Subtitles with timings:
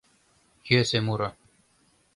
[0.69, 1.29] Йӧсӧ муро.